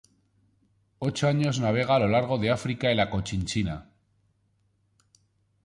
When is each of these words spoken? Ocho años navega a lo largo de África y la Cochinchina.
Ocho 0.97 1.27
años 1.27 1.59
navega 1.59 1.93
a 1.95 1.99
lo 1.99 2.07
largo 2.07 2.39
de 2.39 2.49
África 2.49 2.91
y 2.91 2.95
la 2.95 3.07
Cochinchina. 3.11 3.87